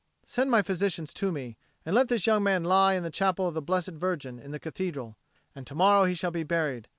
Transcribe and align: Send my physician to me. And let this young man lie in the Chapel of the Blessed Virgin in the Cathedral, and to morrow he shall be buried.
Send 0.25 0.49
my 0.49 0.63
physician 0.63 1.05
to 1.05 1.31
me. 1.31 1.57
And 1.85 1.93
let 1.93 2.07
this 2.07 2.25
young 2.25 2.41
man 2.41 2.63
lie 2.63 2.95
in 2.95 3.03
the 3.03 3.11
Chapel 3.11 3.47
of 3.47 3.53
the 3.53 3.61
Blessed 3.61 3.89
Virgin 3.91 4.39
in 4.39 4.49
the 4.49 4.57
Cathedral, 4.59 5.15
and 5.53 5.67
to 5.67 5.75
morrow 5.75 6.05
he 6.05 6.15
shall 6.15 6.31
be 6.31 6.41
buried. 6.41 6.87